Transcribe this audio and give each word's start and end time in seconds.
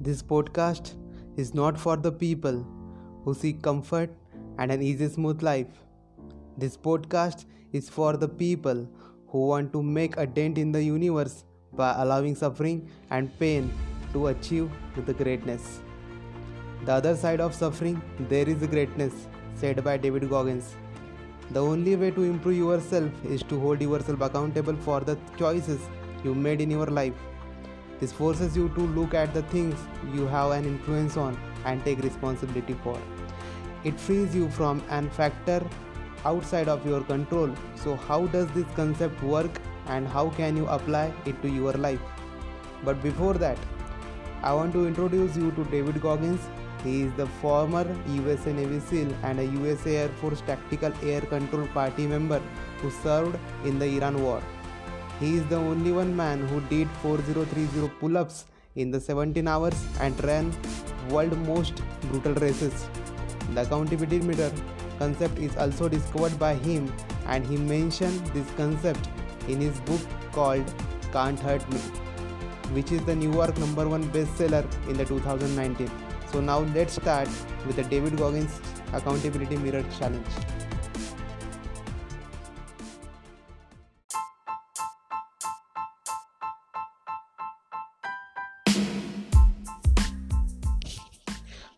This 0.00 0.22
podcast 0.22 0.94
is 1.36 1.54
not 1.54 1.78
for 1.78 1.96
the 1.96 2.10
people 2.10 2.66
who 3.24 3.34
seek 3.34 3.62
comfort 3.62 4.10
and 4.58 4.72
an 4.72 4.82
easy, 4.82 5.08
smooth 5.08 5.42
life. 5.42 5.68
This 6.58 6.76
podcast 6.76 7.44
is 7.72 7.88
for 7.88 8.16
the 8.16 8.28
people 8.28 8.88
who 9.28 9.46
want 9.46 9.72
to 9.72 9.82
make 9.82 10.16
a 10.16 10.26
dent 10.26 10.58
in 10.58 10.72
the 10.72 10.82
universe 10.82 11.44
by 11.74 11.94
allowing 11.98 12.34
suffering 12.34 12.88
and 13.10 13.38
pain 13.38 13.72
to 14.12 14.28
achieve 14.28 14.70
the 15.06 15.14
greatness. 15.14 15.80
The 16.84 16.92
other 16.92 17.16
side 17.16 17.40
of 17.40 17.54
suffering, 17.54 18.02
there 18.28 18.48
is 18.48 18.66
greatness, 18.66 19.28
said 19.54 19.84
by 19.84 19.96
David 19.98 20.28
Goggins. 20.28 20.74
The 21.52 21.62
only 21.62 21.96
way 21.96 22.10
to 22.10 22.22
improve 22.24 22.56
yourself 22.56 23.10
is 23.24 23.42
to 23.44 23.60
hold 23.60 23.80
yourself 23.80 24.20
accountable 24.20 24.76
for 24.76 25.00
the 25.00 25.16
choices 25.38 25.80
you 26.24 26.34
made 26.34 26.60
in 26.60 26.70
your 26.70 26.86
life. 26.86 27.14
This 28.00 28.12
forces 28.12 28.56
you 28.56 28.68
to 28.70 28.80
look 28.80 29.14
at 29.14 29.32
the 29.32 29.42
things 29.42 29.74
you 30.12 30.26
have 30.26 30.50
an 30.50 30.64
influence 30.64 31.16
on 31.16 31.38
and 31.64 31.84
take 31.84 32.02
responsibility 32.02 32.74
for. 32.82 32.98
It 33.84 33.98
frees 33.98 34.34
you 34.34 34.48
from 34.50 34.82
an 34.90 35.10
factor 35.10 35.62
outside 36.24 36.68
of 36.68 36.86
your 36.86 37.02
control. 37.02 37.50
So, 37.74 37.96
how 37.96 38.26
does 38.26 38.48
this 38.52 38.66
concept 38.74 39.22
work 39.22 39.50
and 39.86 40.06
how 40.06 40.30
can 40.30 40.56
you 40.56 40.66
apply 40.66 41.12
it 41.26 41.40
to 41.42 41.48
your 41.48 41.72
life? 41.72 42.00
But 42.84 43.02
before 43.02 43.34
that, 43.34 43.58
I 44.42 44.52
want 44.54 44.72
to 44.72 44.86
introduce 44.86 45.36
you 45.36 45.52
to 45.52 45.64
David 45.64 46.00
Goggins. 46.00 46.40
He 46.82 47.02
is 47.02 47.12
the 47.14 47.26
former 47.26 47.86
USA 48.08 48.52
Navy 48.52 48.80
SEAL 48.80 49.14
and 49.22 49.38
a 49.38 49.44
USA 49.44 49.96
Air 49.98 50.08
Force 50.20 50.40
Tactical 50.40 50.92
Air 51.02 51.20
Control 51.20 51.68
Party 51.68 52.08
member 52.08 52.40
who 52.78 52.90
served 52.90 53.38
in 53.64 53.78
the 53.78 53.86
Iran 53.86 54.20
War. 54.20 54.42
He 55.22 55.36
is 55.36 55.44
the 55.46 55.56
only 55.56 55.92
one 55.92 56.16
man 56.16 56.40
who 56.48 56.60
did 56.62 56.88
4030 57.00 57.88
pull 58.00 58.16
ups 58.18 58.46
in 58.74 58.90
the 58.90 58.98
17 59.00 59.46
hours 59.46 59.76
and 60.00 60.24
ran 60.24 60.52
world 61.10 61.36
most 61.46 61.80
brutal 62.08 62.34
races. 62.44 62.88
The 63.54 63.62
accountability 63.62 64.18
mirror 64.18 64.50
concept 64.98 65.38
is 65.38 65.56
also 65.56 65.88
discovered 65.88 66.36
by 66.40 66.54
him 66.54 66.92
and 67.26 67.46
he 67.46 67.56
mentioned 67.56 68.26
this 68.38 68.50
concept 68.56 69.08
in 69.46 69.60
his 69.60 69.78
book 69.82 70.00
called 70.32 70.74
Can't 71.12 71.38
Hurt 71.38 71.70
Me, 71.72 71.78
which 72.78 72.90
is 72.90 73.04
the 73.04 73.14
New 73.14 73.32
York 73.32 73.56
number 73.58 73.88
one 73.88 74.02
bestseller 74.10 74.66
in 74.88 74.96
the 74.96 75.04
2019. 75.04 75.88
So 76.32 76.40
now 76.40 76.58
let's 76.74 76.94
start 76.94 77.28
with 77.64 77.76
the 77.76 77.84
David 77.84 78.16
Goggins 78.16 78.60
Accountability 78.92 79.56
Mirror 79.56 79.84
Challenge. 80.00 80.71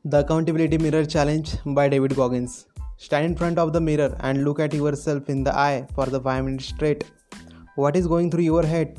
The 0.06 0.18
Accountability 0.18 0.76
Mirror 0.76 1.06
Challenge 1.06 1.56
by 1.64 1.88
David 1.88 2.14
Goggins. 2.14 2.66
Stand 2.98 3.24
in 3.24 3.34
front 3.34 3.58
of 3.58 3.72
the 3.72 3.80
mirror 3.80 4.14
and 4.20 4.44
look 4.44 4.60
at 4.60 4.74
yourself 4.74 5.30
in 5.30 5.42
the 5.42 5.56
eye 5.56 5.86
for 5.94 6.04
the 6.04 6.20
5 6.20 6.44
minutes 6.44 6.66
straight. 6.66 7.04
What 7.76 7.96
is 7.96 8.06
going 8.06 8.30
through 8.30 8.44
your 8.44 8.66
head? 8.66 8.98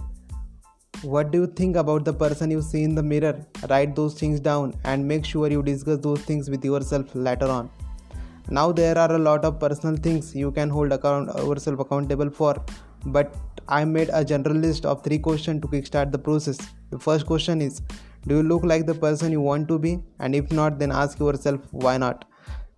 What 1.04 1.30
do 1.30 1.42
you 1.42 1.46
think 1.46 1.76
about 1.76 2.06
the 2.06 2.14
person 2.14 2.50
you 2.50 2.64
see 2.64 2.82
in 2.82 2.96
the 2.96 3.04
mirror? 3.04 3.40
Write 3.70 3.96
those 3.96 4.16
things 4.16 4.40
down 4.40 4.74
and 4.84 5.08
make 5.08 5.26
sure 5.26 5.48
you 5.48 5.62
discuss 5.62 6.00
those 6.00 6.22
things 6.22 6.50
with 6.50 6.66
yourself 6.66 7.14
later 7.14 7.46
on. 7.46 7.70
Now 8.50 8.72
there 8.72 8.98
are 8.98 9.12
a 9.12 9.20
lot 9.20 9.46
of 9.46 9.60
personal 9.60 9.98
things 9.98 10.36
you 10.36 10.52
can 10.52 10.72
hold 10.72 10.92
account 10.92 11.28
yourself 11.38 11.82
accountable 11.82 12.32
for, 12.32 12.56
but 13.06 13.36
I 13.68 13.86
made 13.86 14.10
a 14.12 14.26
general 14.26 14.56
list 14.56 14.88
of 14.88 15.04
three 15.04 15.20
questions 15.20 15.62
to 15.62 15.68
kickstart 15.68 16.12
the 16.12 16.18
process. 16.18 16.58
The 16.90 16.98
first 16.98 17.28
question 17.28 17.62
is 17.62 17.84
Do 18.28 18.38
you 18.38 18.44
look 18.44 18.64
like 18.64 18.88
the 18.88 18.96
person 18.96 19.32
you 19.32 19.42
want 19.42 19.68
to 19.68 19.78
be? 19.78 20.00
And 20.20 20.36
if 20.36 20.52
not, 20.52 20.80
then 20.80 20.92
ask 20.92 21.20
yourself 21.20 21.62
why 21.72 21.98
not. 21.98 22.26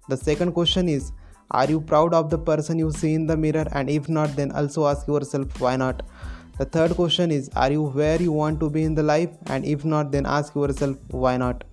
The 0.09 0.17
second 0.17 0.51
question 0.51 0.89
is 0.89 1.11
Are 1.51 1.65
you 1.65 1.79
proud 1.79 2.13
of 2.13 2.29
the 2.29 2.37
person 2.37 2.77
you 2.79 2.91
see 2.91 3.13
in 3.13 3.27
the 3.27 3.37
mirror? 3.37 3.65
And 3.71 3.89
if 3.89 4.09
not, 4.09 4.35
then 4.35 4.51
also 4.51 4.87
ask 4.87 5.07
yourself 5.07 5.61
why 5.61 5.77
not. 5.77 6.03
The 6.57 6.65
third 6.65 6.95
question 6.95 7.31
is 7.31 7.49
Are 7.55 7.71
you 7.71 7.83
where 7.83 8.21
you 8.21 8.33
want 8.33 8.59
to 8.59 8.69
be 8.69 8.83
in 8.83 8.95
the 8.95 9.03
life? 9.03 9.29
And 9.45 9.63
if 9.63 9.85
not, 9.85 10.11
then 10.11 10.25
ask 10.25 10.53
yourself 10.53 10.97
why 11.11 11.37
not. 11.37 11.63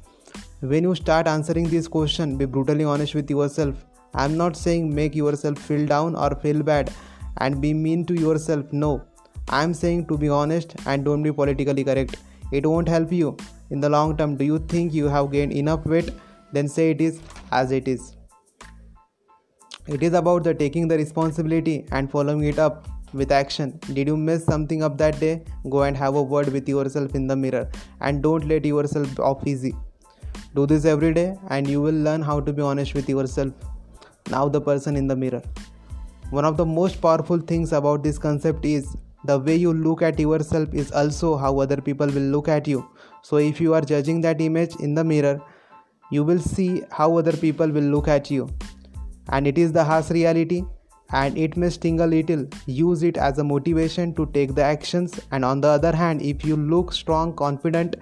When 0.60 0.84
you 0.84 0.94
start 0.94 1.26
answering 1.26 1.69
this 1.69 1.88
question, 1.88 2.37
be 2.37 2.44
brutally 2.44 2.84
honest 2.84 3.15
with 3.15 3.28
yourself. 3.28 3.84
I'm 4.15 4.37
not 4.37 4.56
saying 4.56 4.94
make 4.94 5.16
yourself 5.16 5.59
feel 5.59 5.84
down 5.84 6.15
or 6.15 6.34
feel 6.37 6.62
bad 6.62 6.93
and 7.38 7.60
be 7.60 7.75
mean 7.75 8.06
to 8.06 8.15
yourself. 8.15 8.72
No, 8.72 9.03
I'm 9.49 9.75
saying 9.75 10.06
to 10.06 10.16
be 10.16 10.28
honest 10.28 10.76
and 10.87 11.04
don't 11.04 11.25
be 11.25 11.32
politically 11.32 11.82
correct. 11.82 12.16
It 12.53 12.65
won't 12.65 12.88
help 12.88 13.10
you 13.10 13.37
in 13.70 13.80
the 13.80 13.88
long 13.88 14.16
term. 14.16 14.36
Do 14.36 14.44
you 14.44 14.58
think 14.58 14.92
you 14.92 15.08
have 15.08 15.30
gained 15.32 15.52
enough 15.52 15.84
weight? 15.86 16.10
Then 16.52 16.69
say 16.69 16.91
it 16.91 17.00
is 17.00 17.20
as 17.50 17.72
it 17.72 17.88
is. 17.88 18.16
It 19.86 20.02
is 20.02 20.14
about 20.14 20.44
the 20.44 20.54
taking 20.54 20.88
the 20.88 20.97
responsibility 20.97 21.86
and 21.92 22.10
following 22.10 22.44
it 22.44 22.58
up 22.58 22.86
with 23.12 23.30
action. 23.30 23.78
Did 23.92 24.08
you 24.08 24.16
mess 24.16 24.44
something 24.44 24.82
up 24.82 24.97
that 24.98 25.19
day? 25.20 25.44
Go 25.69 25.82
and 25.82 25.97
have 25.97 26.14
a 26.14 26.22
word 26.22 26.48
with 26.48 26.69
yourself 26.69 27.14
in 27.14 27.26
the 27.26 27.36
mirror 27.36 27.69
and 28.00 28.22
don't 28.22 28.48
let 28.48 28.64
yourself 28.64 29.20
off 29.20 29.47
easy. 29.47 29.75
Do 30.54 30.66
this 30.66 30.84
every 30.84 31.12
day 31.12 31.36
and 31.48 31.69
you 31.69 31.82
will 31.82 31.94
learn 31.94 32.22
how 32.22 32.41
to 32.41 32.52
be 32.52 32.62
honest 32.62 32.94
with 32.94 33.08
yourself. 33.08 33.52
Now, 34.31 34.48
the 34.48 34.60
person 34.60 34.96
in 34.96 35.06
the 35.06 35.16
mirror. 35.16 35.42
One 36.31 36.44
of 36.44 36.56
the 36.56 36.64
most 36.64 37.00
powerful 37.00 37.38
things 37.38 37.72
about 37.72 38.02
this 38.02 38.19
concept 38.19 38.64
is 38.64 38.96
the 39.25 39.39
way 39.39 39.57
you 39.57 39.73
look 39.73 40.03
at 40.03 40.19
yourself 40.19 40.73
is 40.73 40.93
also 40.93 41.37
how 41.37 41.59
other 41.59 41.81
people 41.81 42.07
will 42.07 42.31
look 42.37 42.49
at 42.49 42.69
you. 42.69 42.89
So, 43.23 43.37
if 43.37 43.61
you 43.61 43.75
are 43.75 43.81
judging 43.81 44.21
that 44.21 44.41
image 44.41 44.77
in 44.77 44.95
the 44.95 45.05
mirror, 45.05 45.41
you 46.11 46.23
will 46.23 46.39
see 46.39 46.83
how 46.91 47.17
other 47.17 47.33
people 47.33 47.69
will 47.69 47.91
look 47.97 48.09
at 48.09 48.31
you. 48.31 48.49
And 49.31 49.47
it 49.47 49.59
is 49.59 49.73
the 49.73 49.85
harsh 49.85 50.11
reality 50.11 50.65
and 51.12 51.39
it 51.39 51.57
may 51.57 51.71
sting 51.71 52.01
a 52.01 52.07
little. 52.07 52.47
Use 52.67 53.03
it 53.03 53.17
as 53.17 53.39
a 53.39 53.45
motivation 53.45 54.15
to 54.15 54.27
take 54.27 54.55
the 54.55 54.62
actions. 54.62 55.19
And 55.31 55.45
on 55.45 55.61
the 55.61 55.69
other 55.69 55.95
hand, 55.95 56.23
if 56.23 56.45
you 56.45 56.56
look 56.56 56.93
strong, 56.93 57.35
confident 57.35 57.97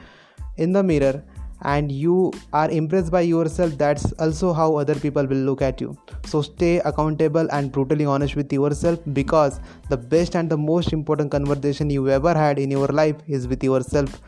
in 0.57 0.73
the 0.73 0.83
mirror, 0.83 1.23
and 1.63 1.91
you 1.91 2.33
are 2.53 2.71
impressed 2.71 3.11
by 3.11 3.23
yourself, 3.23 3.77
that's 3.79 4.13
also 4.13 4.53
how 4.53 4.77
other 4.77 4.95
people 4.95 5.27
will 5.27 5.45
look 5.49 5.63
at 5.63 5.81
you. 5.81 5.97
So 6.27 6.43
stay 6.43 6.79
accountable 6.81 7.49
and 7.51 7.71
brutally 7.71 8.05
honest 8.05 8.37
with 8.37 8.53
yourself 8.53 8.99
because 9.13 9.61
the 9.89 9.97
best 9.97 10.35
and 10.37 10.51
the 10.51 10.57
most 10.57 10.93
important 10.93 11.31
conversation 11.31 11.91
you 11.91 12.09
ever 12.09 12.35
had 12.35 12.59
in 12.59 12.71
your 12.71 12.89
life 12.89 13.17
is 13.29 13.49
with 13.49 13.63
yourself. 13.63 14.21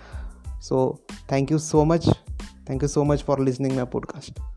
So 0.61 1.01
thank 1.29 1.51
you 1.51 1.59
so 1.59 1.85
much. 1.85 2.07
Thank 2.67 2.83
you 2.83 2.89
so 2.89 3.05
much 3.05 3.23
for 3.23 3.37
listening 3.37 3.77
my 3.77 3.85
podcast. 3.85 4.54